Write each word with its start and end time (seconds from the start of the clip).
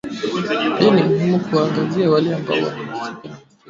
Pia 0.77 0.91
ni 0.91 1.03
muhimu 1.03 1.39
kuwaangazia 1.39 2.09
wale 2.11 2.35
ambao 2.35 2.55
wamehusika 2.55 2.85
na 2.99 3.11
mateso. 3.11 3.37